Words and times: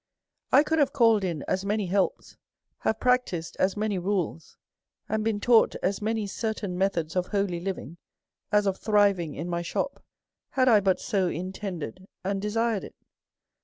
''I 0.51 0.63
could 0.63 0.79
have 0.79 0.93
called 0.93 1.23
in 1.23 1.43
as 1.47 1.63
many 1.63 1.85
helps, 1.85 2.35
have 2.79 2.99
prac 2.99 3.23
tised 3.27 3.55
as 3.57 3.77
many 3.77 3.99
rules, 3.99 4.57
and 5.07 5.23
been 5.23 5.39
taught 5.39 5.75
as 5.83 6.01
many 6.01 6.25
certain 6.25 6.75
methods 6.75 7.15
of 7.15 7.27
holy 7.27 7.59
living, 7.59 7.97
as 8.51 8.65
of 8.65 8.77
thriving 8.79 9.35
in 9.35 9.47
my 9.47 9.61
shop, 9.61 10.03
had 10.49 10.67
I 10.67 10.79
but 10.79 10.99
so 10.99 11.27
intended 11.27 12.07
and 12.23 12.41
desired 12.41 12.83
it. 12.83 12.95